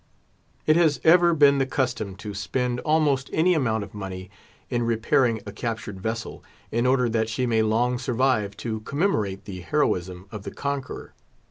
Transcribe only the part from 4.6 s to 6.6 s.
in repairing a captured vessel,